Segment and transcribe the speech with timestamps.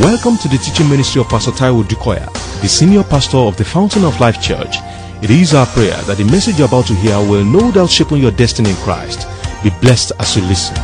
[0.00, 2.24] Welcome to the teaching ministry of Pastor Taiwo Odukoya,
[2.62, 4.76] the senior pastor of the Fountain of Life Church.
[5.22, 8.10] It is our prayer that the message you're about to hear will no doubt shape
[8.12, 9.28] your destiny in Christ.
[9.62, 10.74] Be blessed as you listen.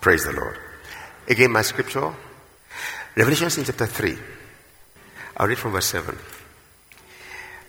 [0.00, 0.58] Praise the Lord.
[1.28, 2.12] Again, my scripture,
[3.14, 4.18] Revelation chapter 3.
[5.36, 6.18] I'll read from verse 7.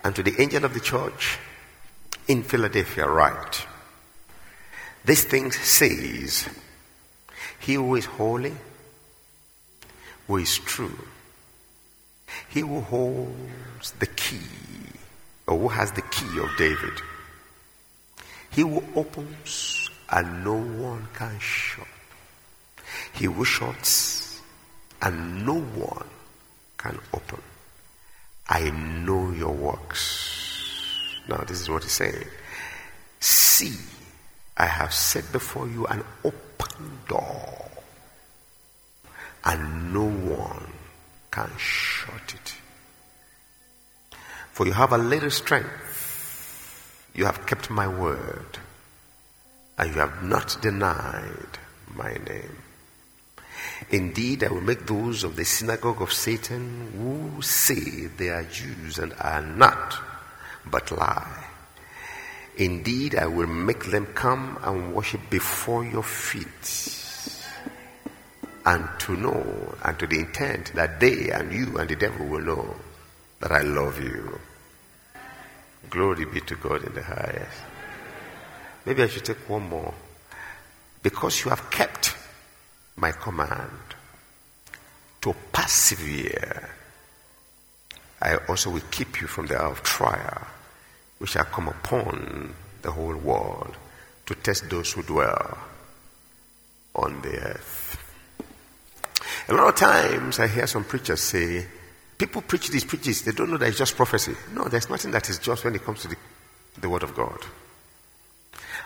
[0.03, 1.37] And to the angel of the church
[2.27, 3.67] in Philadelphia, write
[5.05, 6.49] This thing says,
[7.67, 8.53] He who is holy,
[10.25, 10.97] who is true,
[12.47, 14.39] he who holds the key,
[15.45, 16.93] or who has the key of David,
[18.51, 21.85] he who opens and no one can shut,
[23.11, 24.39] he who shuts
[25.01, 26.07] and no one
[26.77, 27.41] can open.
[28.47, 30.71] I know your works.
[31.27, 32.27] Now, this is what he's saying.
[33.19, 33.75] See,
[34.55, 36.46] I have set before you an open
[37.07, 37.69] door,
[39.45, 40.67] and no one
[41.31, 42.55] can shut it.
[44.51, 48.57] For you have a little strength, you have kept my word,
[49.77, 51.59] and you have not denied
[51.95, 52.57] my name.
[53.89, 58.97] Indeed, I will make those of the synagogue of Satan who say they are Jews
[58.97, 59.95] and are not,
[60.65, 61.45] but lie.
[62.57, 66.95] Indeed, I will make them come and worship before your feet,
[68.65, 72.41] and to know, and to the intent that they and you and the devil will
[72.41, 72.75] know
[73.39, 74.39] that I love you.
[75.89, 77.57] Glory be to God in the highest.
[78.85, 79.93] Maybe I should take one more.
[81.03, 82.15] Because you have kept
[82.95, 83.71] my command
[85.21, 86.69] to persevere,
[88.19, 90.47] I also will keep you from the hour of trial,
[91.17, 93.75] which shall come upon the whole world
[94.25, 95.57] to test those who dwell
[96.95, 97.97] on the earth.
[99.49, 101.65] A lot of times I hear some preachers say,
[102.17, 104.35] people preach these preaches, they don't know that it's just prophecy.
[104.53, 106.17] No, there's nothing that is just when it comes to the,
[106.81, 107.39] the word of God.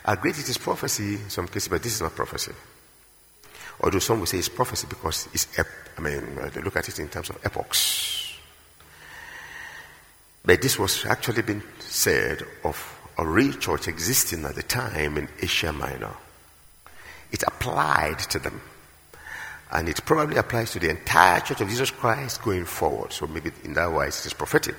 [0.05, 2.53] I agree it is prophecy in some cases, but this is not prophecy.
[3.81, 5.67] Although some will say it's prophecy because it's, ep-
[5.97, 8.20] I mean, uh, they look at it in terms of epochs.
[10.43, 15.27] But this was actually being said of a real church existing at the time in
[15.41, 16.15] Asia Minor.
[17.31, 18.61] It applied to them.
[19.71, 23.13] And it probably applies to the entire Church of Jesus Christ going forward.
[23.13, 24.75] So maybe in that wise it is prophetic.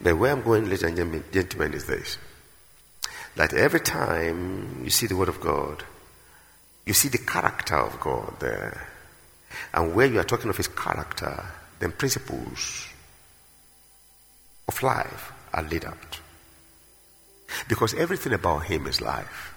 [0.00, 2.16] But where I'm going, ladies and gentlemen, is this.
[3.36, 5.84] That every time you see the Word of God,
[6.86, 8.88] you see the character of God there.
[9.74, 11.44] And where you are talking of His character,
[11.80, 12.88] then principles
[14.70, 16.20] of life are laid out.
[17.68, 19.52] Because everything about Him is life.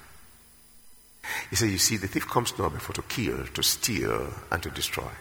[1.52, 4.72] He said, You see, the thief comes not before to kill, to steal, and to
[4.72, 5.14] destroy.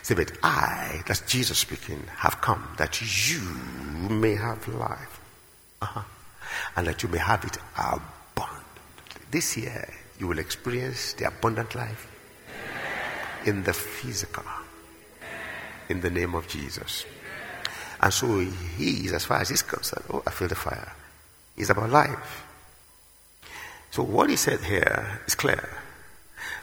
[0.00, 3.40] He said, But I, that's Jesus speaking, have come that you
[4.08, 5.20] may have life.
[5.82, 6.02] Uh-huh.
[6.76, 9.22] And that you may have it abundantly.
[9.30, 12.06] This year, you will experience the abundant life
[13.44, 14.44] in the physical.
[15.88, 17.04] In the name of Jesus.
[18.06, 20.92] And so he is, as far as he's concerned, oh, I feel the fire.
[21.56, 22.44] It's about life.
[23.90, 25.68] So what he said here is clear.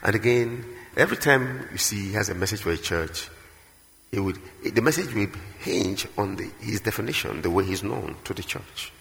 [0.04, 0.64] And again,
[0.96, 3.30] every time you see he has a message for a church,
[4.10, 5.28] it would, the message will
[5.60, 8.94] hinge on the, his definition, the way he's known to the church.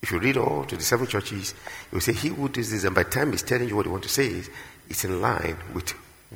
[0.00, 1.54] If you read all to the seven churches,
[1.90, 3.86] you will say, He who does this, and by the time he's telling you what
[3.86, 4.48] he wants to say, is
[4.88, 5.92] it's in line with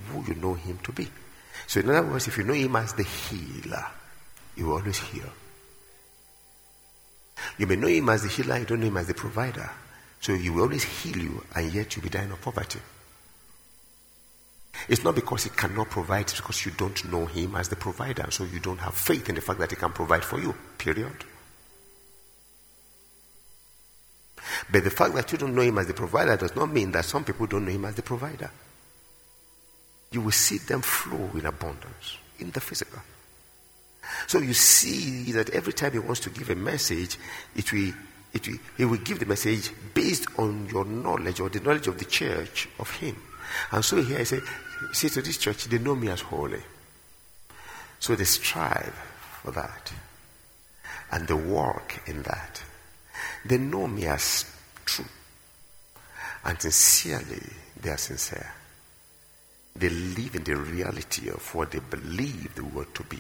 [0.09, 1.07] who you know him to be.
[1.69, 3.87] So, in other words, if you know him as the healer,
[4.57, 5.31] you will always heal.
[7.59, 9.71] You may know him as the healer, you don't know him as the provider.
[10.21, 12.81] So, he will always heal you, and yet you'll be dying of poverty.
[14.89, 18.31] It's not because he cannot provide, it's because you don't know him as the provider,
[18.31, 21.25] so you don't have faith in the fact that he can provide for you, period.
[24.71, 27.05] But the fact that you don't know him as the provider does not mean that
[27.05, 28.51] some people don't know him as the provider.
[30.13, 33.01] You will see them flow in abundance in the physical.
[34.27, 37.19] So you see that every time he wants to give a message,
[37.55, 37.93] it will,
[38.33, 41.99] it will, he will give the message based on your knowledge or the knowledge of
[41.99, 43.17] the church of him.
[43.73, 44.41] And so here I say,
[44.93, 46.63] see to this church, they know me as holy.
[47.99, 48.95] So they strive
[49.43, 49.93] for that.
[51.13, 52.63] And they work in that.
[53.45, 54.45] They know me as
[54.85, 55.05] true.
[56.45, 57.43] And sincerely,
[57.81, 58.53] they are sincere.
[59.77, 63.19] They live in the reality of what they believe the word to be.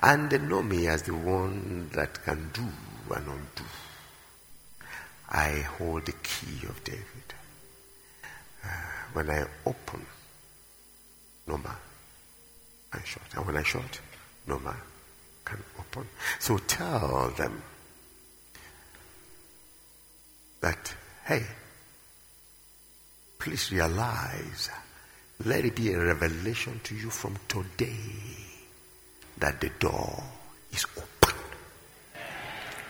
[0.00, 2.62] And they know me as the one that can do
[3.14, 3.64] and undo.
[5.30, 7.04] I hold the key of David.
[8.64, 8.68] Uh,
[9.12, 10.06] when I open,
[11.46, 11.76] no man
[12.92, 13.22] can shut.
[13.34, 14.00] And when I shut,
[14.46, 14.76] no man
[15.44, 16.06] can open.
[16.38, 17.60] So tell them
[20.60, 21.42] that, hey,
[23.38, 24.70] please realize,
[25.44, 28.47] let it be a revelation to you from today
[29.38, 30.22] that the door
[30.72, 31.38] is open.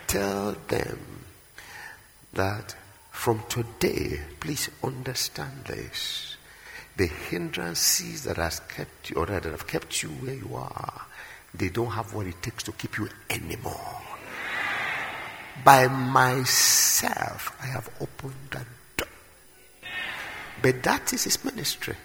[0.07, 1.25] Tell them
[2.33, 2.75] that
[3.11, 6.37] from today, please understand this.
[6.97, 11.03] The hindrances that has kept you, or that have kept you where you are,
[11.55, 14.01] they don't have what it takes to keep you anymore.
[15.65, 18.67] By myself, I have opened that
[18.97, 19.09] door.
[20.63, 21.97] But that is his ministry.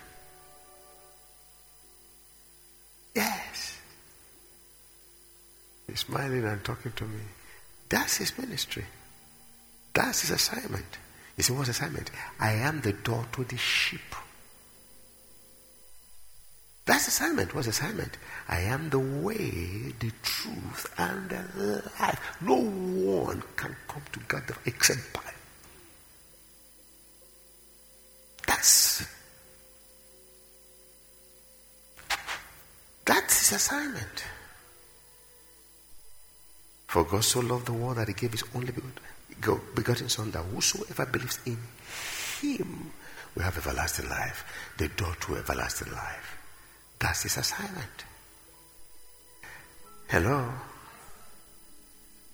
[6.05, 7.21] Smiling and talking to me.
[7.89, 8.85] That's his ministry.
[9.93, 10.97] That's his assignment.
[11.37, 12.11] You see, what's assignment?
[12.39, 14.15] I am the door to the sheep.
[16.85, 17.55] That's assignment.
[17.55, 18.17] What's assignment?
[18.49, 22.19] I am the way, the truth, and the life.
[22.41, 25.21] No one can come to God except by.
[28.45, 29.05] That's
[33.05, 34.25] that's his assignment.
[36.93, 38.71] For God so loved the world that he gave his only
[39.73, 41.57] begotten Son, that whosoever believes in
[42.39, 42.91] him
[43.33, 44.45] will have everlasting life,
[44.77, 46.37] the door to everlasting life.
[46.99, 48.05] That's his assignment.
[50.07, 50.53] Hello?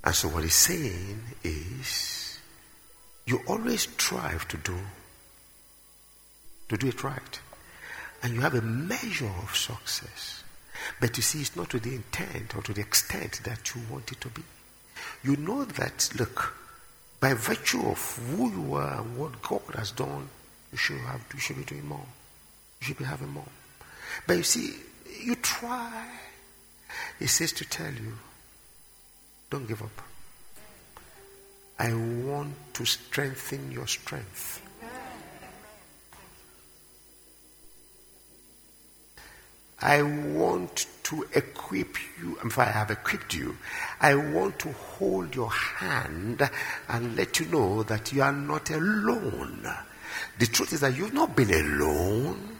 [0.03, 2.37] And so what he's saying is
[3.25, 4.77] you always strive to do
[6.67, 7.39] to do it right.
[8.21, 10.43] And you have a measure of success.
[10.99, 14.11] But you see, it's not to the intent or to the extent that you want
[14.11, 14.43] it to be.
[15.23, 16.55] You know that, look,
[17.19, 20.29] by virtue of who you are and what God has done,
[20.71, 22.05] you should have you should be doing more.
[22.79, 23.47] You should be having more.
[24.27, 24.75] But you see,
[25.21, 26.05] you try.
[27.17, 28.13] He says to tell you,
[29.49, 30.01] don't give up.
[31.77, 34.61] I want to strengthen your strength.
[39.81, 42.37] I want to equip you.
[42.43, 43.57] If I have equipped you,
[44.01, 46.47] I want to hold your hand
[46.87, 49.67] and let you know that you are not alone.
[50.37, 52.57] The truth is that you've not been alone.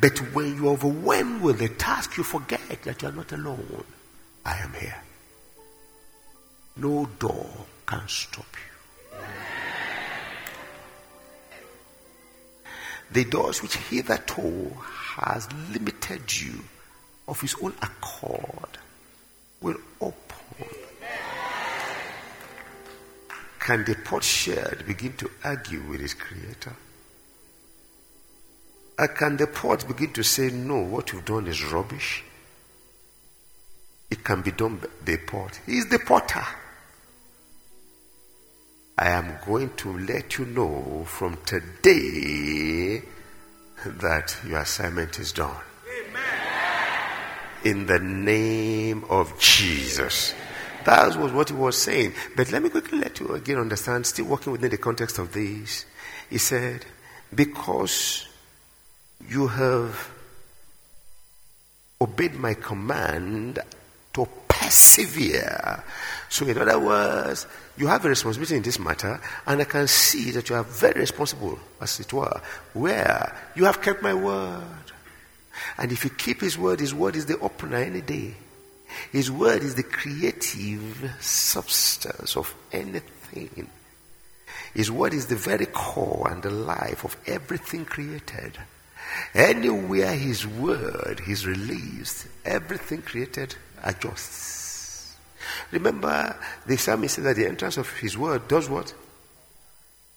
[0.00, 3.84] But when you're overwhelmed with the task, you forget that you're not alone.
[4.44, 5.02] I am here.
[6.76, 7.50] No door
[7.86, 9.18] can stop you.
[13.12, 14.72] The doors which hitherto
[15.16, 16.54] has limited you
[17.28, 18.78] of his own accord
[19.60, 20.66] will open.
[23.58, 26.74] Can the potsherd begin to argue with his creator?
[28.98, 32.24] Or can the pot begin to say, No, what you've done is rubbish?
[34.10, 35.60] It can be done by the pot.
[35.64, 36.44] He's the potter.
[38.98, 43.02] I am going to let you know from today
[43.84, 45.56] that your assignment is done.
[46.08, 46.22] Amen.
[47.64, 50.34] In the name of Jesus.
[50.84, 52.14] That was what he was saying.
[52.36, 55.86] But let me quickly let you again understand, still working within the context of this.
[56.28, 56.84] He said,
[57.34, 58.26] Because
[59.28, 60.10] you have
[62.00, 63.60] obeyed my command
[64.52, 65.82] persevere.
[66.28, 70.30] So, in other words, you have a responsibility in this matter, and I can see
[70.32, 72.40] that you are very responsible, as it were,
[72.74, 74.62] where you have kept my word.
[75.78, 78.34] And if you keep his word, his word is the opener any day.
[79.10, 83.68] His word is the creative substance of anything.
[84.74, 88.58] His word is the very core and the life of everything created.
[89.34, 95.16] Anywhere his word is released, everything created adjusts.
[95.70, 96.36] Remember,
[96.66, 98.94] the psalmist said that the entrance of his word does what?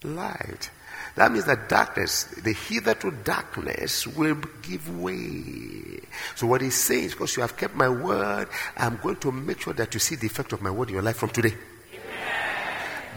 [0.03, 0.69] Light.
[1.15, 6.01] That means that darkness, the hitherto darkness, will give way.
[6.35, 9.61] So what he's saying is, because you have kept my word, I'm going to make
[9.61, 11.53] sure that you see the effect of my word in your life from today.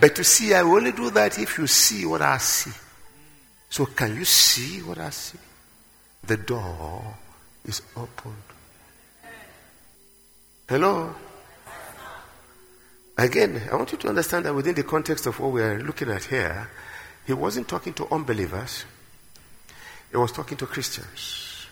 [0.01, 2.71] But to see, I only do that if you see what I see.
[3.69, 5.39] So can you see what I see?
[6.25, 7.17] The door
[7.65, 8.35] is opened.
[10.69, 11.15] Hello?
[13.17, 16.25] Again, I want you to understand that within the context of what we're looking at
[16.25, 16.69] here,
[17.27, 18.85] he wasn't talking to unbelievers,
[20.11, 21.67] he was talking to Christians.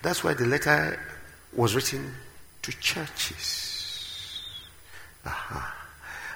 [0.00, 0.98] That's why the letter
[1.52, 2.14] was written
[2.62, 4.42] to churches.
[5.26, 5.74] Aha.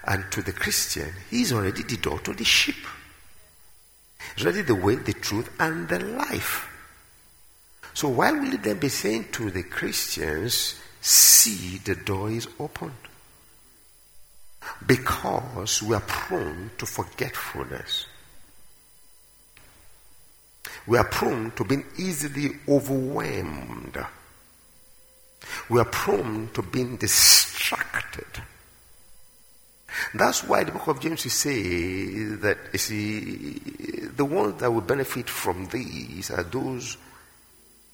[0.04, 2.86] And to the Christian, he's already the door to the sheep.
[4.36, 6.68] He's already the way, the truth, and the life.
[7.94, 12.92] So why will it then be saying to the Christians, see the door is opened?
[14.86, 18.06] Because we are prone to forgetfulness.
[20.86, 23.98] We are prone to being easily overwhelmed.
[25.68, 28.42] We are prone to being distracted.
[30.14, 33.58] That's why the book of James will say that you see
[34.16, 36.96] the ones that will benefit from these are those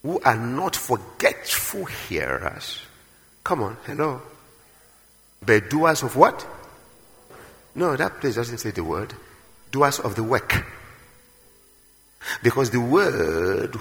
[0.03, 2.81] who are not forgetful hearers.
[3.49, 4.21] Come on, hello.
[5.41, 6.47] But doers of what?
[7.75, 9.15] No, that place doesn't say the word.
[9.71, 10.67] Doers of the work.
[12.43, 13.75] Because the word,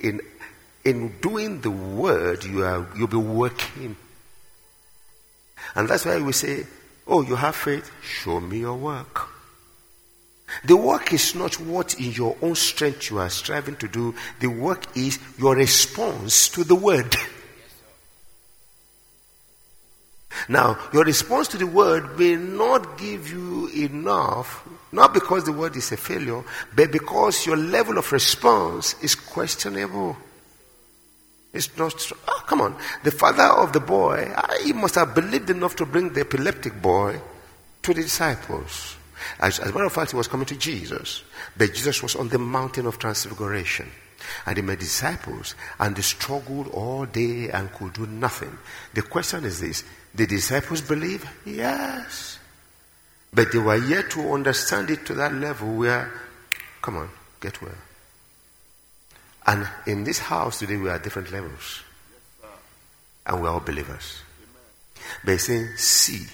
[0.00, 0.22] in,
[0.86, 3.94] in doing the word, you are, you'll be working.
[5.74, 6.66] And that's why we say,
[7.06, 7.90] oh, you have faith?
[8.02, 9.28] Show me your work.
[10.64, 14.14] The work is not what in your own strength you are striving to do.
[14.40, 17.14] The work is your response to the word.
[20.48, 25.76] Now, your response to the word may not give you enough, not because the word
[25.76, 26.42] is a failure,
[26.74, 30.16] but because your level of response is questionable.
[31.52, 31.94] It's not,
[32.28, 32.76] oh, come on.
[33.04, 36.80] The father of the boy, ah, he must have believed enough to bring the epileptic
[36.80, 37.20] boy
[37.82, 38.96] to the disciples.
[39.40, 41.22] As, as a matter of fact, he was coming to Jesus,
[41.56, 43.90] but Jesus was on the mountain of transfiguration.
[44.46, 48.56] And he made disciples, and they struggled all day and could do nothing.
[48.94, 49.84] The question is this
[50.14, 51.28] the disciples believe?
[51.44, 52.38] Yes.
[53.32, 56.10] But they were yet to understand it to that level where,
[56.80, 57.10] come on,
[57.40, 57.72] get well.
[59.46, 61.82] And in this house today, we are at different levels.
[63.26, 64.20] And we are all believers.
[65.24, 66.26] But saying, see,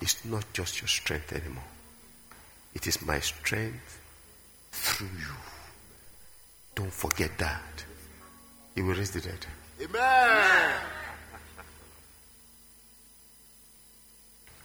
[0.00, 1.64] it's not just your strength anymore.
[2.74, 4.00] It is my strength
[4.72, 5.34] through you.
[6.74, 7.84] Don't forget that.
[8.74, 9.46] He will raise the dead.
[9.82, 10.72] Amen.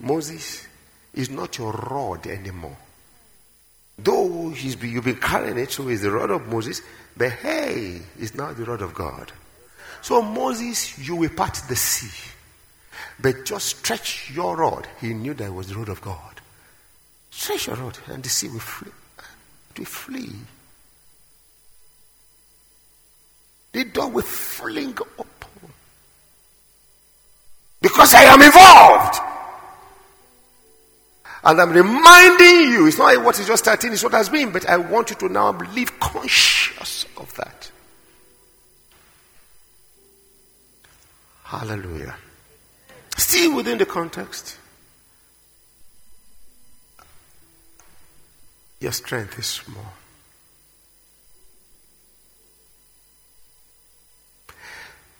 [0.01, 0.67] Moses
[1.13, 2.77] is not your rod anymore.
[3.97, 6.81] Though you've been carrying it, so he's the rod of Moses,
[7.15, 9.31] but hey, it's now the rod of God.
[10.01, 12.31] So Moses, you will part the sea.
[13.19, 14.87] But just stretch your rod.
[14.99, 16.41] He knew that was the rod of God.
[17.29, 18.91] Stretch your rod, and the sea will flee.
[19.71, 20.35] It will flee.
[23.73, 25.73] The door will fling open.
[27.79, 29.30] Because I am involved.
[31.43, 34.69] And I'm reminding you, it's not what is just starting, it's what has been, but
[34.69, 37.71] I want you to now live conscious of that.
[41.43, 42.15] Hallelujah.
[43.17, 44.57] Still within the context.
[48.79, 49.93] Your strength is small.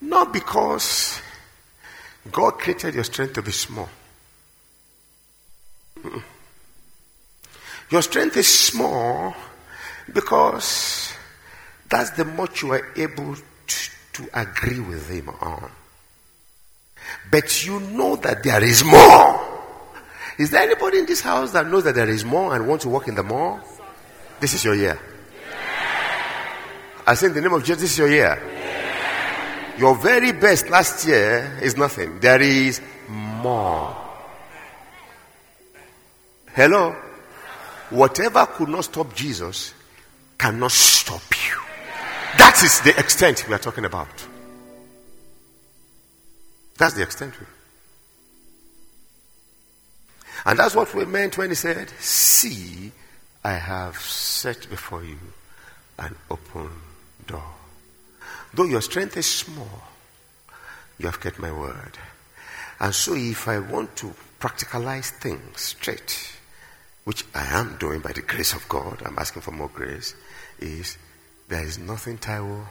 [0.02, 1.22] Not because
[2.32, 3.90] God created your strength to be small.
[7.90, 9.36] Your strength is small
[10.14, 11.14] because
[11.90, 15.70] that's the much you are able to, to agree with Him on.
[17.30, 19.48] But you know that there is more.
[20.38, 22.90] Is there anybody in this house that knows that there is more and wants to
[22.90, 23.62] walk in the more?
[24.40, 25.00] This is your year.
[27.06, 28.42] I say in the name of Jesus, this is your year.
[29.78, 32.20] Your very best last year is nothing.
[32.20, 34.01] There is more.
[36.54, 36.96] Hello?
[37.90, 39.74] Whatever could not stop Jesus
[40.38, 41.58] cannot stop you.
[42.38, 44.10] That is the extent we are talking about.
[46.78, 47.36] That's the extent.
[50.46, 52.92] And that's what we meant when he said, See,
[53.44, 55.18] I have set before you
[56.00, 56.70] an open
[57.28, 57.54] door.
[58.54, 59.84] Though your strength is small,
[60.98, 61.98] you have kept my word.
[62.80, 66.41] And so if I want to practicalize things straight,
[67.04, 70.16] which I am doing by the grace of God, I'm asking for more grace,
[70.60, 70.98] is
[71.48, 72.66] there is nothing, Taiwo,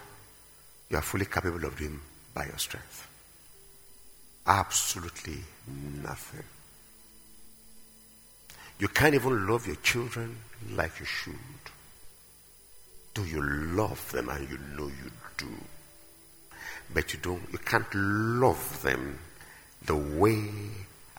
[0.89, 2.01] you are fully capable of doing
[2.35, 3.09] by your strength.
[4.47, 5.39] Absolutely
[6.03, 6.45] nothing.
[8.79, 10.37] You can't even love your children
[10.75, 11.35] like you should.
[13.13, 15.47] Do you love them and you know you do?
[16.93, 19.19] But you don't, you can't love them
[19.85, 20.49] the way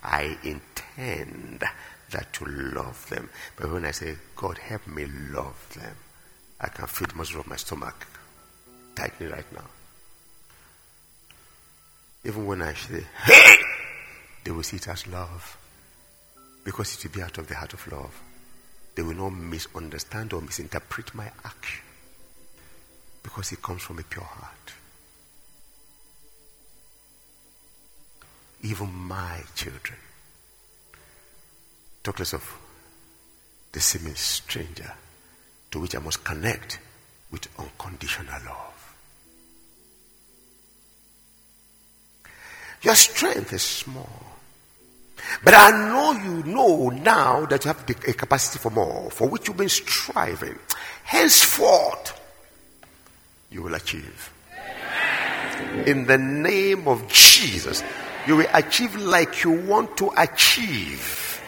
[0.04, 1.64] I intend
[2.12, 3.30] that to love them.
[3.56, 5.96] But when I say, God, help me love them,
[6.60, 8.08] I can feel the muscle of my stomach
[8.96, 9.66] tightening right now.
[12.24, 13.56] Even when I say, hey,
[14.44, 15.58] they will see it as love.
[16.64, 18.22] Because it will be out of the heart of love.
[18.96, 21.84] they will not misunderstand or misinterpret my action
[23.24, 24.74] because it comes from a pure heart.
[28.64, 29.98] Even my children,
[32.04, 32.58] talk less of
[33.72, 34.92] the seeming stranger
[35.72, 36.80] to which I must connect
[37.32, 38.96] with unconditional love.
[42.82, 44.32] Your strength is small.
[45.44, 49.30] But I know you know now that you have the, a capacity for more, for
[49.30, 50.58] which you've been striving.
[51.04, 52.20] Henceforth,
[53.52, 54.34] you will achieve.
[55.86, 57.84] In the name of Jesus,
[58.28, 61.41] you will achieve like you want to achieve.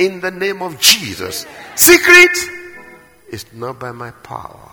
[0.00, 1.44] In the name of Jesus.
[1.76, 2.30] Secret
[3.30, 4.70] is not by my power.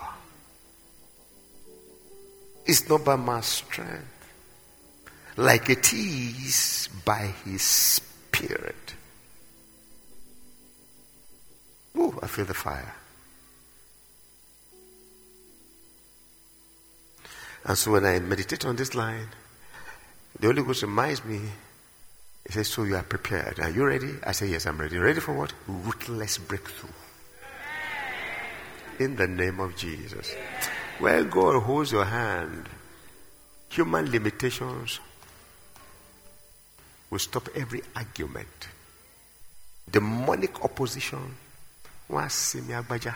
[2.64, 4.06] It's not by my strength.
[5.36, 8.94] Like it is by his spirit.
[11.94, 12.94] Oh, I feel the fire.
[17.66, 19.28] And so when I meditate on this line,
[20.40, 21.40] the Holy Ghost reminds me,
[22.48, 23.60] He says, So you are prepared.
[23.60, 24.14] Are you ready?
[24.24, 24.96] I say, Yes, I'm ready.
[24.96, 25.52] Ready for what?
[25.66, 26.88] Ruthless breakthrough.
[28.98, 30.34] In the name of Jesus.
[30.98, 32.70] Where God holds your hand,
[33.68, 34.98] human limitations
[37.10, 38.68] will stop every argument.
[39.90, 41.36] Demonic opposition.
[42.08, 43.12] The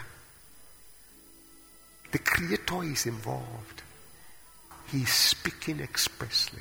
[2.23, 3.83] Creator is involved.
[4.89, 6.61] He is speaking expressly.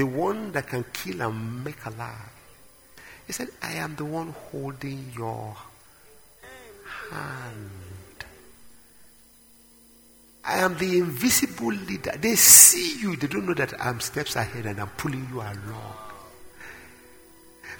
[0.00, 2.32] The one that can kill and make alive.
[3.26, 5.54] He said, I am the one holding your
[7.10, 8.24] hand.
[10.42, 12.12] I am the invisible leader.
[12.18, 15.98] They see you, they don't know that I'm steps ahead and I'm pulling you along.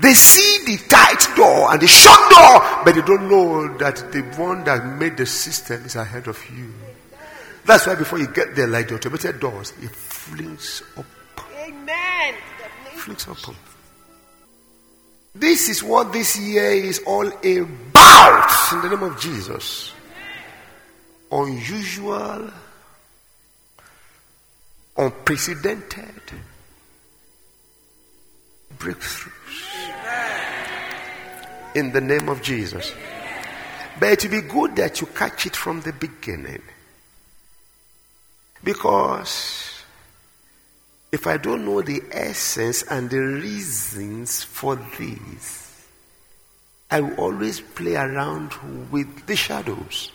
[0.01, 4.21] They see the tight door and the shut door, but they don't know that the
[4.39, 6.71] one that made the system is ahead of you.
[7.65, 11.07] That's why before you get there, like the automated doors, it flings up.
[12.21, 12.35] Amen.
[12.95, 13.57] Flings open.
[15.35, 19.93] This is what this year is all about in the name of Jesus.
[21.31, 22.51] Unusual,
[24.97, 26.21] unprecedented
[28.77, 29.33] breakthroughs.
[31.77, 32.93] In the name of Jesus.
[34.01, 36.63] But it will be good that you catch it from the beginning.
[38.65, 39.70] Because
[41.13, 45.87] if I don't know the essence and the reasons for this,
[46.91, 48.53] I will always play around
[48.91, 50.13] with the shadows.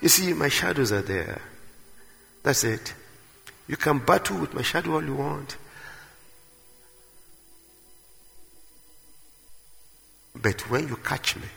[0.00, 1.40] You see, my shadows are there.
[2.42, 2.94] That's it.
[3.68, 5.56] You can battle with my shadow all you want.
[10.34, 11.48] But when you catch me,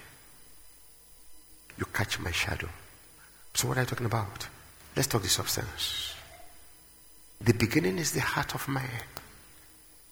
[1.77, 2.69] you catch my shadow.
[3.53, 4.47] So what are you talking about?
[4.95, 6.14] Let's talk the substance.
[7.41, 8.89] The beginning is the heart of man.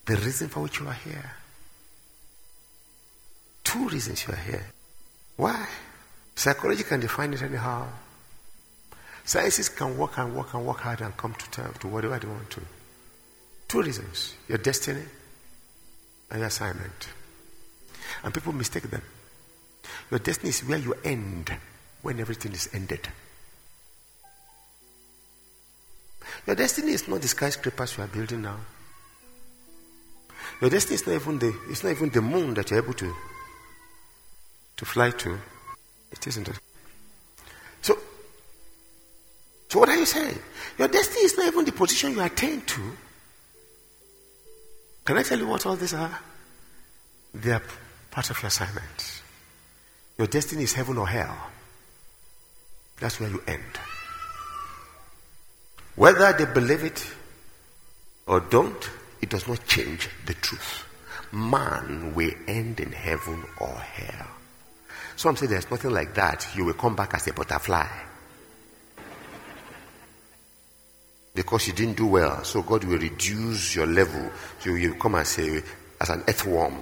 [0.06, 1.32] The reason for which you are here.
[3.64, 4.66] Two reasons you are here.
[5.38, 5.68] Why?
[6.36, 7.88] Psychology can define it anyhow.
[9.24, 12.28] Sciences can work and work and work hard and come to term to whatever they
[12.28, 12.62] want to.
[13.68, 14.36] Two reasons.
[14.48, 15.04] Your destiny
[16.30, 17.08] and your assignment.
[18.24, 19.02] And people mistake them.
[20.12, 21.56] Your destiny is where you end
[22.02, 23.08] when everything is ended.
[26.46, 28.58] Your destiny is not the skyscrapers you are building now.
[30.62, 33.14] Your destiny is not even the it's not even the moon that you're able to
[34.78, 35.38] to fly to.
[36.12, 36.50] It isn't.
[37.82, 37.98] So
[39.70, 40.38] so what are you saying?
[40.78, 42.82] Your destiny is not even the position you attain to.
[45.06, 46.20] Can I tell you what all these are?
[47.34, 47.62] They are
[48.12, 49.22] part of your assignment.
[50.18, 51.36] Your destiny is heaven or hell.
[53.00, 53.80] That's where you end.
[55.96, 57.08] Whether they believe it
[58.26, 58.90] or don't,
[59.22, 60.86] it does not change the truth.
[61.32, 64.28] Man will end in heaven or hell.
[65.16, 66.48] Some say there's nothing like that.
[66.56, 67.88] You will come back as a butterfly.
[71.36, 74.32] Because you didn't do well, so God will reduce your level.
[74.60, 75.64] So you will come as, a,
[76.00, 76.78] as an earthworm.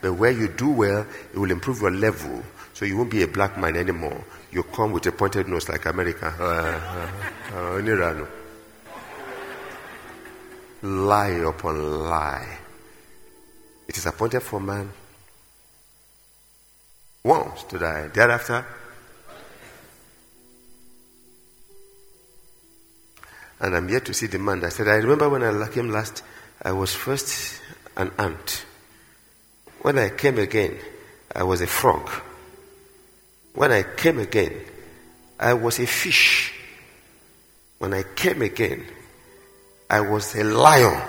[0.00, 2.42] But where you do well, it will improve your level.
[2.74, 4.24] So you won't be a black man anymore.
[4.52, 6.34] You come with a pointed nose like America.
[6.38, 8.26] Uh, uh, uh,
[10.82, 12.58] lie upon lie.
[13.88, 14.92] It is appointed for man
[17.24, 18.08] once to die.
[18.08, 18.66] Thereafter,
[23.60, 26.22] and I'm yet to see the man that said, I remember when I came last,
[26.60, 27.60] I was first
[27.96, 28.66] an ant.
[29.80, 30.76] When I came again,
[31.34, 32.10] I was a frog.
[33.54, 34.52] When I came again,
[35.38, 36.52] I was a fish.
[37.78, 38.86] When I came again,
[39.90, 41.02] I was a lion.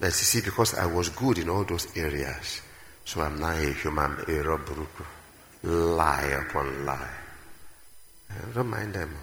[0.00, 2.62] But you see, because I was good in all those areas,
[3.04, 5.04] so I'm now a human, a robberuku.
[5.64, 7.10] Lie upon lie.
[8.30, 9.14] I don't mind them.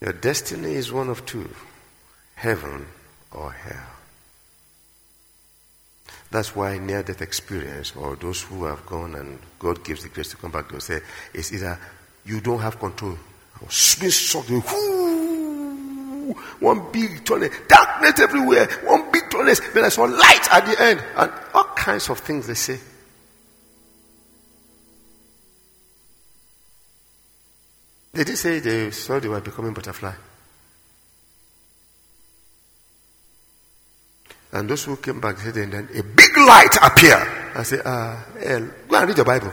[0.00, 1.48] Your destiny is one of two
[2.34, 2.86] heaven
[3.30, 4.01] or hell.
[6.32, 10.28] That's why near death experience, or those who have gone and God gives the grace
[10.30, 11.00] to come back, they'll say,
[11.34, 11.78] it's either
[12.24, 13.18] you don't have control,
[13.60, 13.68] or
[14.00, 14.48] being sucked,
[16.58, 21.02] one big tunnel, darkness everywhere, one big tunnel, then I saw light at the end,
[21.16, 22.78] and all kinds of things they say.
[28.14, 30.14] They did say they saw they were becoming butterfly.
[34.52, 37.26] And those who came back said, and then a big light appeared.
[37.54, 38.22] I said, uh,
[38.88, 39.52] go and read your Bible.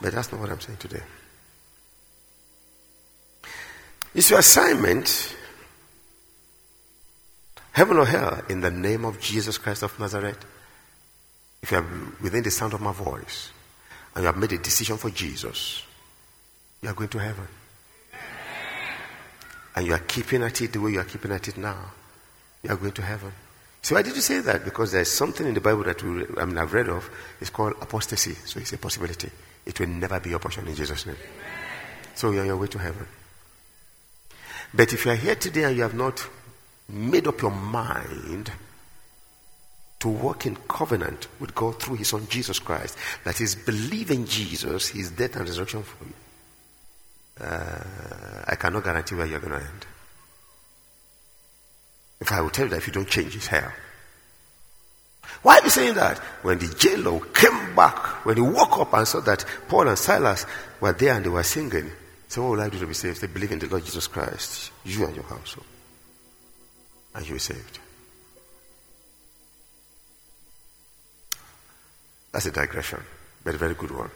[0.00, 1.02] But that's not what I'm saying today.
[4.14, 5.36] It's your assignment,
[7.70, 10.44] heaven or hell, in the name of Jesus Christ of Nazareth.
[11.62, 11.86] If you are
[12.20, 13.50] within the sound of my voice
[14.14, 15.82] and you have made a decision for Jesus,
[16.82, 17.46] you are going to heaven
[19.78, 21.78] and you are keeping at it the way you are keeping at it now,
[22.64, 23.30] you are going to heaven.
[23.80, 24.64] So why did you say that?
[24.64, 27.08] Because there's something in the Bible that we, I mean, I've read of.
[27.40, 28.32] It's called apostasy.
[28.32, 29.30] So it's a possibility.
[29.64, 31.14] It will never be your portion in Jesus' name.
[32.16, 33.06] So you're on your way to heaven.
[34.74, 36.26] But if you are here today and you have not
[36.88, 38.50] made up your mind
[40.00, 44.26] to walk in covenant with God through His Son Jesus Christ, that is, believe in
[44.26, 46.14] Jesus, His death and resurrection for you,
[47.40, 49.86] uh, I cannot guarantee where you're going to end.
[52.20, 53.72] If I will tell you that if you don't change, it's hell.
[55.42, 56.18] Why are you saying that?
[56.42, 60.46] When the jailer came back, when he woke up and saw that Paul and Silas
[60.80, 61.90] were there and they were singing,
[62.28, 63.20] so what will I do to be saved?
[63.20, 65.66] They believe in the Lord Jesus Christ, you and your household,
[67.14, 67.78] and you be saved.
[72.32, 73.02] That's a digression,
[73.44, 74.10] but a very good one.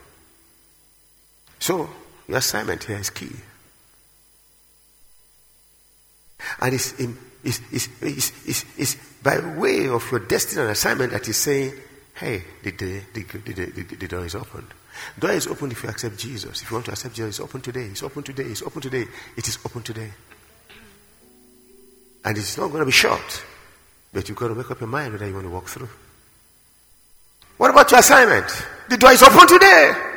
[1.59, 1.89] So,
[2.29, 3.31] your assignment here is key.
[6.61, 6.95] And it's,
[7.45, 11.73] it's, it's, it's, it's, it's by way of your destiny and assignment that is saying,
[12.15, 14.67] hey, the, the, the, the, door is open.
[15.19, 16.63] Door is open if you accept Jesus.
[16.63, 17.85] If you want to accept Jesus, it's open today.
[17.85, 18.45] It's open today.
[18.45, 19.07] It's open today.
[19.37, 20.11] It is open today.
[22.25, 23.45] And it's not going to be short.
[24.13, 25.89] But you've got to make up your mind whether you want to walk through.
[27.57, 28.47] What about your assignment?
[28.89, 30.12] The door is open today.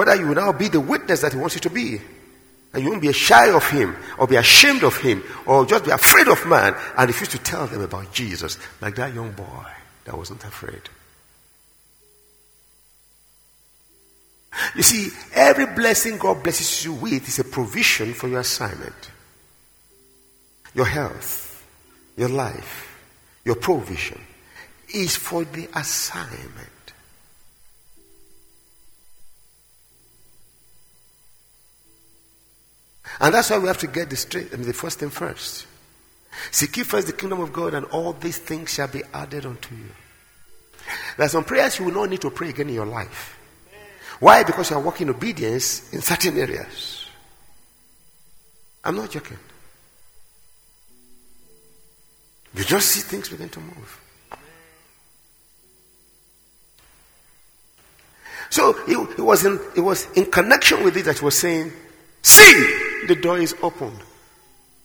[0.00, 2.00] Whether you will now be the witness that he wants you to be.
[2.72, 5.90] And you won't be shy of him or be ashamed of him or just be
[5.90, 9.66] afraid of man and refuse to tell them about Jesus like that young boy
[10.06, 10.80] that wasn't afraid.
[14.74, 19.10] You see, every blessing God blesses you with is a provision for your assignment.
[20.74, 21.62] Your health,
[22.16, 22.98] your life,
[23.44, 24.18] your provision
[24.94, 26.79] is for the assignment.
[33.20, 35.66] And that's why we have to get the straight, I mean, the first thing first.
[36.50, 39.90] Seek first the kingdom of God, and all these things shall be added unto you.
[41.16, 43.38] There are some prayers you will not need to pray again in your life.
[44.20, 44.42] Why?
[44.42, 47.06] Because you are walking obedience in certain areas.
[48.84, 49.38] I'm not joking.
[52.54, 54.00] You just see things begin to move.
[58.48, 61.72] So it, it, was in, it was in connection with it that he was saying,
[62.22, 63.92] See, the door is open.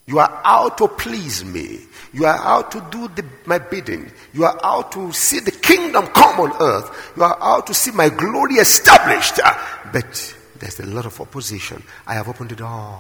[0.07, 1.79] You are out to please me.
[2.13, 4.11] You are out to do the, my bidding.
[4.33, 7.13] You are out to see the kingdom come on earth.
[7.17, 9.39] You are out to see my glory established.
[9.43, 11.81] Ah, but there's a lot of opposition.
[12.05, 12.99] I have opened the door.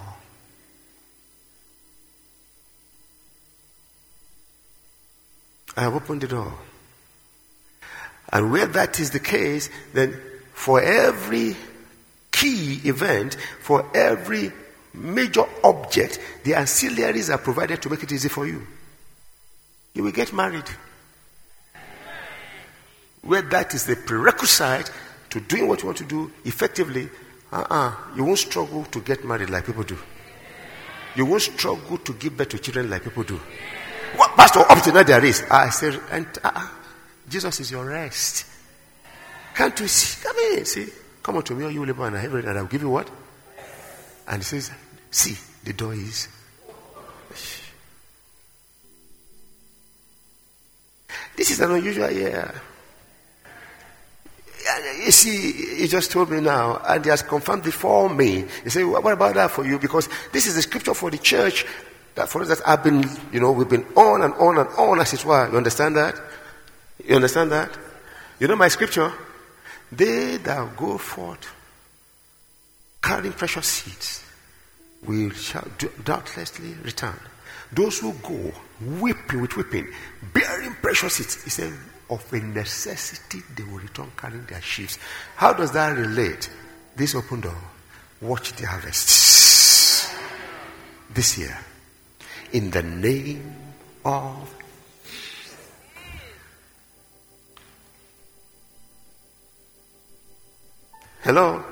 [5.77, 6.53] I have opened the door.
[8.31, 10.19] And where that is the case, then
[10.53, 11.55] for every
[12.31, 14.51] key event, for every
[14.95, 18.65] major object, the ancillaries are provided to make it easy for you.
[19.93, 20.69] You will get married.
[23.21, 24.91] Where that is the prerequisite
[25.31, 27.09] to doing what you want to do effectively,
[27.51, 29.97] uh-uh, you won't struggle to get married like people do.
[31.15, 33.39] You won't struggle to give birth to children like people do.
[34.15, 35.43] What, Pastor, up to now there is.
[35.49, 36.67] I said, and uh-uh,
[37.27, 38.45] Jesus is your rest.
[39.55, 40.23] Can't you see?
[40.23, 40.87] Come in, see.
[41.23, 43.09] Come unto me, all you labor and heaven, and I'll give you what?
[44.27, 44.71] And he says,
[45.15, 46.27] See, the door is.
[51.37, 52.53] This is an unusual year.
[55.05, 58.43] You see, he just told me now, and he has confirmed before me.
[58.65, 59.79] He said, What about that for you?
[59.79, 61.65] Because this is the scripture for the church
[62.15, 64.99] that for us that I've been, you know, we've been on and on and on
[64.99, 65.49] as it were.
[65.49, 66.19] You understand that?
[67.07, 67.71] You understand that?
[68.37, 69.13] You know my scripture?
[69.93, 71.49] They that go forth
[73.01, 74.24] carrying precious seeds
[75.03, 75.31] will
[76.03, 77.19] doubtlessly return.
[77.71, 78.51] Those who go
[78.99, 79.87] weeping with weeping,
[80.33, 81.73] bearing precious seeds, he said,
[82.09, 84.99] of a necessity they will return carrying their sheaves.
[85.35, 86.49] How does that relate?
[86.95, 87.57] This open door.
[88.21, 90.13] Watch the harvest
[91.13, 91.57] this year.
[92.53, 93.55] In the name
[94.05, 94.55] of
[101.25, 101.63] Hello?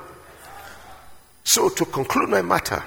[1.44, 2.84] So, to conclude my matter,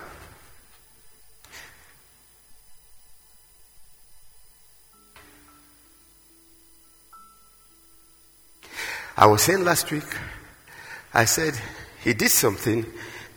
[9.16, 10.04] I was saying last week,
[11.14, 11.54] I said
[12.04, 12.84] he did something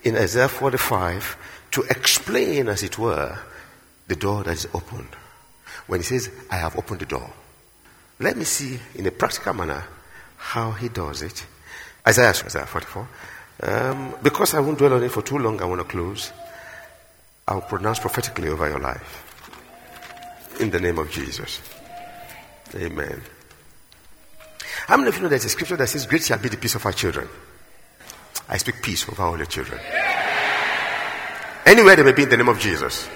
[0.04, 1.38] in Isaiah 45
[1.72, 3.38] to explain, as it were,
[4.08, 5.16] the door that is opened.
[5.88, 7.32] When he says, I have opened the door.
[8.20, 9.86] Let me see in a practical manner
[10.36, 11.46] how he does it.
[12.06, 13.08] Isaiah, Isaiah 44.
[13.62, 16.32] Um, because I won't dwell on it for too long, I want to close.
[17.48, 19.26] I'll pronounce prophetically over your life.
[20.60, 21.62] In the name of Jesus.
[22.76, 23.22] Amen.
[24.90, 26.74] How many of you know there's a scripture that says, Great shall be the peace
[26.74, 27.30] of our children?
[28.50, 29.80] I speak peace over all your children.
[31.64, 33.08] Anywhere they may be in the name of Jesus.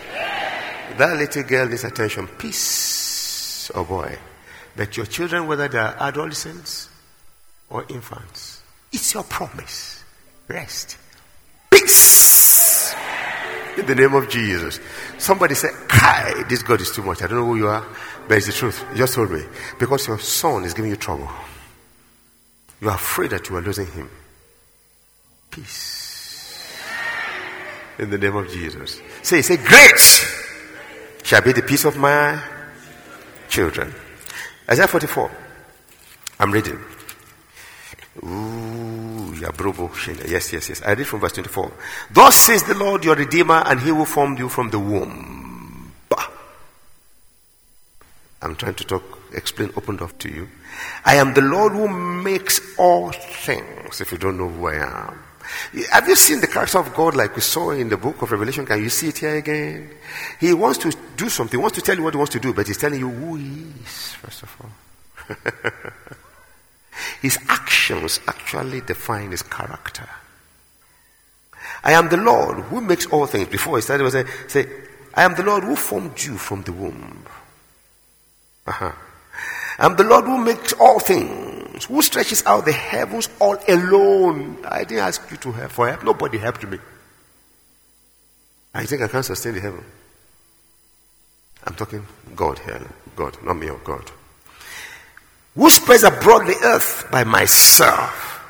[1.00, 2.28] That little girl needs attention.
[2.28, 4.16] Peace, oh boy.
[4.76, 6.90] But your children, whether they are adolescents
[7.72, 10.04] or infants, it's your promise.
[10.48, 10.98] Rest.
[11.72, 12.94] Peace.
[13.80, 14.80] In the name of Jesus.
[15.18, 17.24] Somebody said, Kai, this God is too much.
[17.24, 17.84] I don't know who you are,
[18.28, 18.86] but it's the truth.
[18.92, 19.42] You just told me.
[19.80, 21.28] Because your son is giving you trouble.
[22.84, 24.10] You are afraid that you are losing him.
[25.50, 26.78] Peace.
[27.98, 29.00] In the name of Jesus.
[29.22, 30.26] Say, say, grace
[31.24, 32.44] shall be the peace of my
[33.48, 33.94] children.
[34.70, 35.32] Isaiah 44.
[36.42, 36.78] I'm reading.
[38.22, 40.82] Ooh, yes, yes, yes.
[40.86, 41.72] I read from verse 24.
[42.12, 45.94] Thus says the Lord your Redeemer, and he who formed you from the womb.
[48.42, 50.50] I'm trying to talk, explain, opened up to you.
[51.06, 55.20] I am the Lord who makes all things, if you don't know who I am.
[55.92, 58.66] Have you seen the character of God like we saw in the book of Revelation?
[58.66, 59.90] Can you see it here again?
[60.40, 62.54] He wants to do something, he wants to tell you what he wants to do,
[62.54, 65.36] but he's telling you who he is, first of all.
[67.22, 70.10] his actions actually define his character.
[71.84, 73.50] I am the Lord who makes all things.
[73.50, 74.66] Before he started, he was say,
[75.14, 77.26] I am the Lord who formed you from the womb.
[78.66, 78.92] Uh-huh.
[79.84, 84.60] I'm the Lord who makes all things, who stretches out the heavens all alone.
[84.64, 86.06] I didn't ask you to help for help.
[86.06, 86.80] Nobody helped me.
[88.74, 89.84] I think I can't sustain the heaven.
[91.66, 92.82] I'm talking God here.
[93.18, 94.10] God, not me or God.
[95.56, 98.42] Who spreads abroad the earth by myself?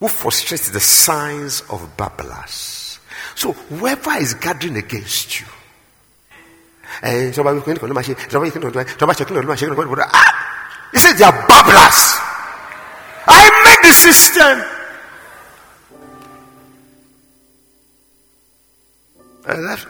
[0.00, 2.98] Who frustrates the signs of babblers?
[3.36, 5.46] So whoever is gathering against you,
[10.92, 11.98] he said they are babblers.
[13.26, 14.62] I made the system.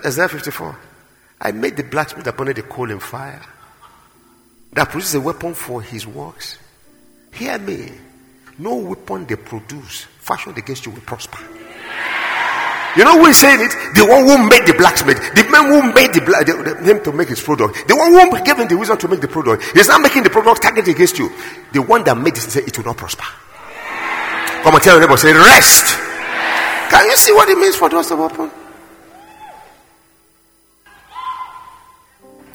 [0.04, 0.78] Isaiah 54.
[1.40, 3.42] I made the blacksmith upon it the coal and fire
[4.72, 6.58] that produces a weapon for his works.
[7.32, 7.90] Hear me.
[8.58, 11.38] No weapon they produce fashioned against you will prosper.
[12.96, 13.72] You know who is saying it?
[13.96, 17.02] The one who made the blacksmith, the man who made the, black, the, the, him
[17.04, 19.64] to make his product, the one who gave him the wisdom to make the product.
[19.72, 21.30] He's not making the product targeted against you.
[21.72, 23.24] The one that made this, it will not prosper.
[24.62, 25.96] Come and tell your neighbor, say rest.
[26.90, 28.50] Can you see what it means for those to open?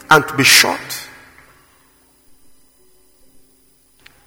[0.09, 1.09] And to be short.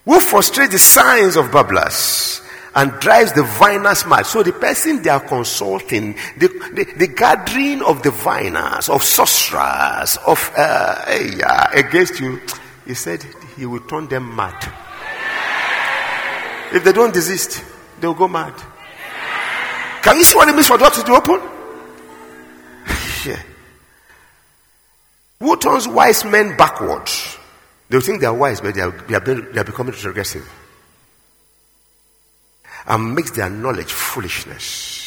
[0.05, 2.43] Who frustrates the signs of babblers
[2.75, 4.27] and drives diviners mad.
[4.27, 10.19] So the person they are consulting, the, the, the gathering of the viners, of sorcerers,
[10.27, 11.05] of uh,
[11.37, 12.41] yeah, against you,
[12.87, 13.25] he said
[13.57, 14.73] he will turn them mad.
[16.73, 17.65] If they don't desist,
[18.01, 18.55] they'll go mad.
[20.03, 21.41] Can you see what it means for doors to open?
[23.27, 23.43] yeah.
[25.41, 27.37] Who turns wise men backwards?
[27.89, 30.49] They think they are wise, but they are, they are, they are becoming regressive
[32.87, 34.99] and makes their knowledge foolishness.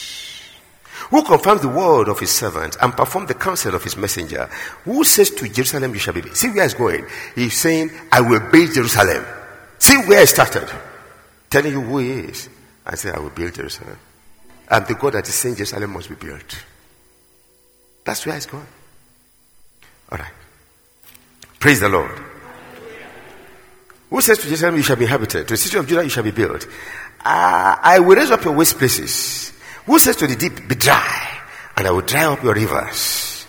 [1.10, 4.50] who confirms the word of his servant and performs the counsel of his messenger,
[4.86, 6.22] who says to Jerusalem, You shall be.
[6.22, 6.36] built?
[6.36, 7.06] See where he's going.
[7.36, 9.24] He's saying, I will build Jerusalem.
[9.78, 10.70] See where he started.
[11.50, 12.50] Telling you who he is.
[12.86, 13.98] I say, I will build Jerusalem.
[14.70, 16.64] And the God that is saying Jerusalem must be built.
[18.04, 18.66] That's where he's going.
[20.12, 20.32] All right.
[21.60, 22.20] Praise the Lord.
[24.10, 25.48] Who says to Jerusalem, You shall be inhabited?
[25.48, 26.68] To the city of Judah, you shall be built.
[27.24, 29.54] Uh, I will raise up your waste places.
[29.86, 31.42] Who says to the deep, Be dry,
[31.78, 33.46] and I will dry up your rivers?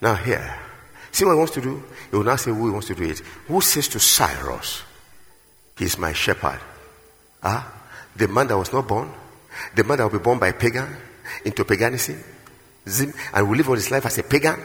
[0.00, 0.54] Now, here,
[1.12, 1.82] see what he wants to do?
[2.10, 3.20] He will now say who he wants to do it.
[3.48, 4.82] Who says to Cyrus,
[5.76, 6.60] He is my shepherd?
[7.42, 7.72] Ah,
[8.16, 9.10] the man that was not born,
[9.74, 10.96] the man that will be born by pagan
[11.44, 12.22] into paganism,
[13.34, 14.58] and will live all his life as a pagan.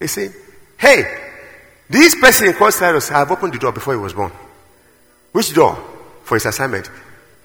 [0.00, 0.34] He said,
[0.78, 1.04] Hey,
[1.88, 4.32] this person called Cyrus, I have opened the door before he was born.
[5.34, 5.76] Which door?
[6.22, 6.88] For his assignment.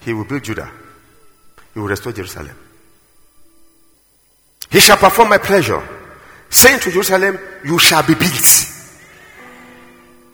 [0.02, 0.69] He will build Judah.
[1.73, 2.56] He will restore Jerusalem.
[4.69, 5.82] He shall perform my pleasure.
[6.52, 8.67] Saying to Jerusalem, You shall be built.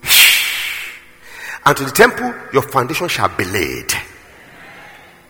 [1.65, 3.93] And to the temple, your foundation shall be laid.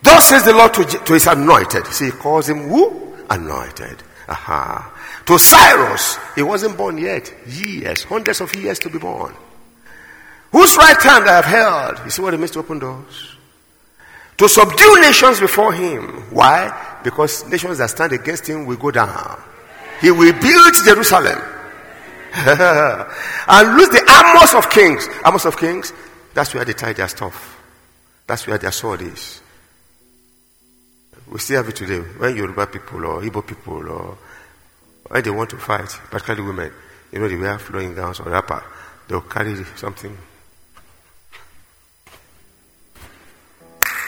[0.01, 1.85] Thus says the Lord to, to his anointed.
[1.88, 3.13] See, he calls him who?
[3.29, 4.01] Anointed.
[4.27, 5.21] Aha.
[5.27, 7.31] To Cyrus, he wasn't born yet.
[7.47, 9.35] Years, hundreds of years to be born.
[10.55, 12.05] Whose right hand I have held.
[12.05, 13.35] You see what it means to open doors?
[14.37, 16.31] To subdue nations before him.
[16.31, 16.71] Why?
[17.03, 19.43] Because nations that stand against him will go down.
[19.99, 21.37] He will build Jerusalem.
[22.35, 25.09] and lose the armors of kings.
[25.25, 25.91] Armors of kings,
[26.33, 27.59] that's where they tie their stuff.
[28.25, 29.41] That's where their sword is.
[31.29, 31.99] We still have it today.
[31.99, 34.17] When Yoruba people or Igbo people or
[35.09, 36.71] when they want to fight, particularly women,
[37.11, 38.63] you know, they wear flowing gowns or wrapper.
[39.09, 40.17] They'll carry something.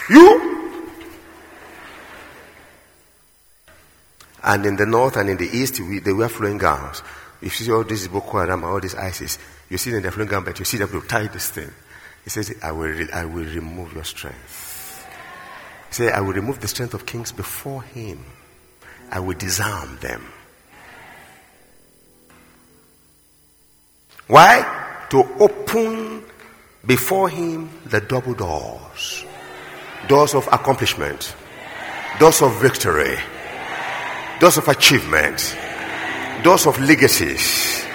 [0.09, 0.47] You?
[4.43, 7.03] And in the north and in the east, we, they wear flowing gowns.
[7.41, 9.37] If you see all these Boko Haram, all these ISIS,
[9.69, 11.71] you see them in the flowing gown, but you see them tie this thing.
[12.23, 15.05] He says, I will, re- I will remove your strength.
[15.89, 18.23] He says, I will remove the strength of kings before him.
[19.11, 20.25] I will disarm them.
[24.27, 25.05] Why?
[25.09, 26.23] To open
[26.85, 29.25] before him the double doors.
[30.07, 31.35] Doors of accomplishment.
[32.19, 33.17] Doors of victory.
[34.39, 35.57] Doors of achievement.
[36.43, 37.85] Doors of legacies.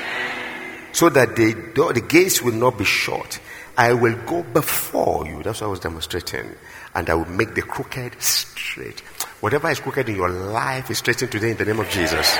[0.93, 3.41] So that the, door, the gates will not be shut.
[3.77, 5.43] I will go before you.
[5.43, 6.51] That's what I was demonstrating.
[6.95, 9.01] And I will make the crooked straight.
[9.41, 12.37] Whatever is crooked in your life is straightened today in the name of Jesus.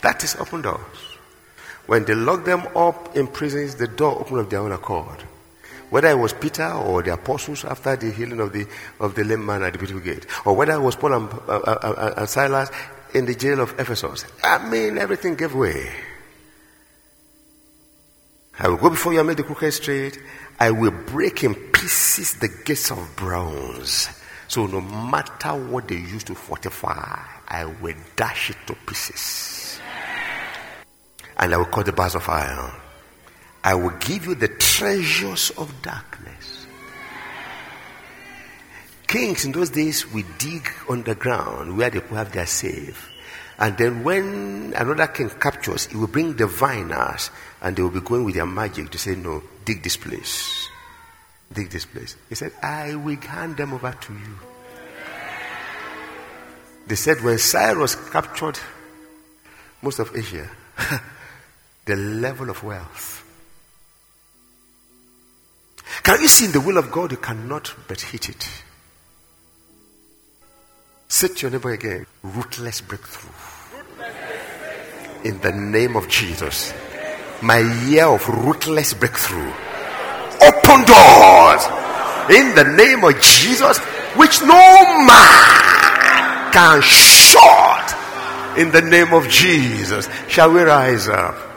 [0.00, 0.80] That is open doors.
[1.86, 5.24] When they lock them up in prisons, the door opened of their own accord.
[5.90, 8.66] Whether it was Peter or the apostles after the healing of the,
[9.00, 11.52] of the lame man at the beautiful gate, or whether it was Paul and, uh,
[11.52, 12.70] uh, uh, and Silas
[13.14, 14.24] in the jail of Ephesus.
[14.42, 15.90] I mean, everything gave way.
[18.58, 20.18] I will go before you and make the crooked straight.
[20.58, 24.08] I will break in pieces the gates of bronze.
[24.48, 29.80] So no matter what they used to fortify, I will dash it to pieces
[31.40, 32.70] and I will cut the bars of iron.
[33.62, 36.66] I will give you the treasures of darkness.
[39.06, 43.10] Kings in those days will dig underground where they could have their safe.
[43.58, 48.24] And then when another king captures, he will bring diviners and they will be going
[48.24, 50.68] with their magic to say, No, dig this place.
[51.52, 52.16] Dig this place.
[52.28, 54.38] He said, I will hand them over to you.
[56.86, 58.58] They said when Cyrus captured
[59.82, 60.48] most of Asia,
[61.84, 63.19] the level of wealth.
[66.02, 67.10] Can you see in the will of God?
[67.12, 68.48] You cannot but hit it.
[71.08, 73.30] Say to your neighbor again, rootless breakthrough.
[75.24, 76.72] In the name of Jesus.
[77.42, 77.58] My
[77.88, 79.52] year of rootless breakthrough.
[80.40, 81.64] Open doors.
[82.30, 83.78] In the name of Jesus,
[84.16, 87.96] which no man can shut.
[88.56, 90.08] In the name of Jesus.
[90.28, 91.49] Shall we rise up?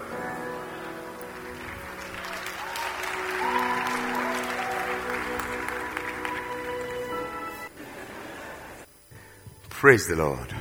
[9.84, 10.55] Praise the Lord.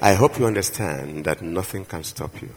[0.00, 2.48] I hope you understand that nothing can stop you.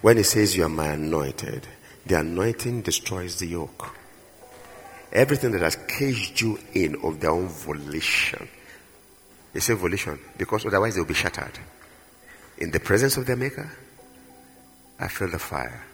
[0.00, 1.66] When he says you are my anointed,
[2.06, 3.96] the anointing destroys the yoke.
[5.12, 8.48] Everything that has caged you in of their own volition.
[9.54, 11.58] They say volition because otherwise they'll be shattered.
[12.58, 13.68] In the presence of their maker,
[15.00, 15.84] I feel the fire.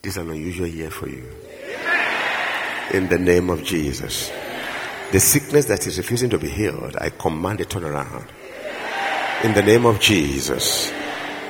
[0.00, 1.28] This is an unusual year for you.
[2.92, 4.30] In the name of Jesus.
[5.12, 8.28] The sickness that is refusing to be healed, I command a turnaround.
[9.42, 10.92] In the name of Jesus.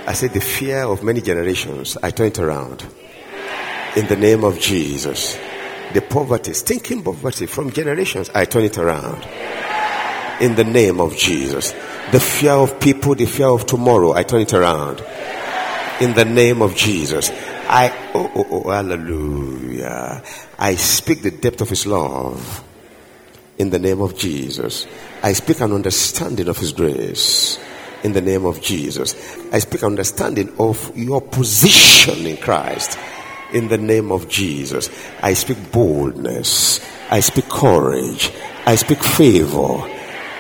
[0.07, 2.87] I said the fear of many generations, I turn it around.
[3.97, 5.39] In the name of Jesus.
[5.93, 9.29] The poverty, stinking poverty from generations, I turn it around.
[10.41, 11.73] In the name of Jesus.
[12.13, 15.05] The fear of people, the fear of tomorrow, I turn it around.
[16.01, 17.31] In the name of Jesus.
[17.69, 20.23] I, oh, oh, oh, hallelujah.
[20.59, 22.65] I speak the depth of his love.
[23.61, 24.87] In the name of Jesus.
[25.23, 27.59] I speak an understanding of his grace
[28.03, 29.15] in the name of Jesus.
[29.53, 32.99] I speak understanding of your position in Christ
[33.53, 34.89] in the name of Jesus.
[35.23, 36.81] I speak boldness.
[37.11, 38.33] I speak courage.
[38.65, 39.87] I speak favor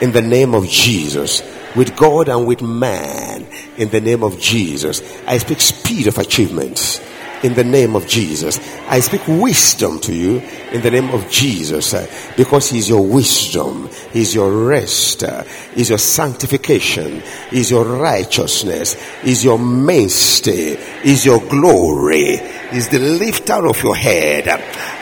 [0.00, 1.42] in the name of Jesus
[1.76, 3.46] with God and with man
[3.76, 5.02] in the name of Jesus.
[5.26, 7.02] I speak speed of achievements
[7.42, 8.58] in the name of Jesus.
[8.88, 10.38] I speak wisdom to you
[10.72, 11.94] in the name of Jesus
[12.36, 19.44] because He's your wisdom, He's your rest, uh, He's your sanctification, He's your righteousness, He's
[19.44, 22.36] your mainstay, He's your glory,
[22.70, 24.48] He's the lifter of your head.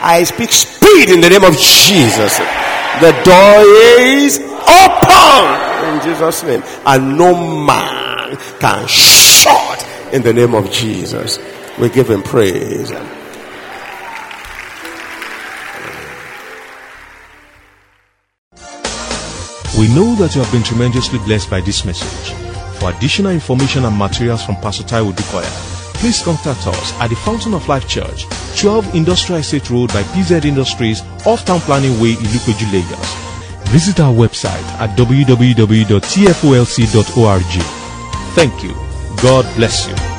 [0.01, 2.37] I speak speed in the name of Jesus.
[2.37, 3.63] The door
[3.99, 7.33] is open in Jesus' name, and no
[7.65, 11.39] man can shut in the name of Jesus.
[11.79, 12.91] We give him praise.
[19.79, 22.33] We know that you have been tremendously blessed by this message.
[22.79, 25.49] For additional information and materials from Pastor Taiwo Odukoya,
[25.95, 28.25] please contact us at the Fountain of Life Church,
[28.59, 33.13] 12 Industrial Estate Road by PZ Industries, off Town Planning Way, Ilupeju, Lagos.
[33.71, 35.93] Visit our website at www.tfolc.org.
[38.35, 38.73] Thank you.
[39.21, 40.18] God bless you.